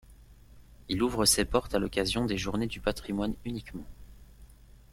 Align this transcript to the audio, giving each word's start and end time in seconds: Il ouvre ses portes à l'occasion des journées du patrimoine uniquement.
Il 0.89 1.03
ouvre 1.03 1.25
ses 1.25 1.45
portes 1.45 1.75
à 1.75 1.77
l'occasion 1.77 2.25
des 2.25 2.39
journées 2.39 2.65
du 2.65 2.79
patrimoine 2.79 3.35
uniquement. 3.45 3.85